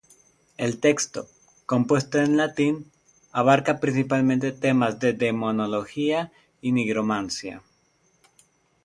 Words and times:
El 0.57 0.79
texto, 0.79 1.29
compuesto 1.67 2.17
en 2.17 2.35
latín, 2.35 2.91
abarca 3.31 3.79
principalmente 3.79 4.51
temas 4.51 4.99
de 4.99 5.13
demonología 5.13 6.31
y 6.59 6.71
nigromancia. 6.71 7.61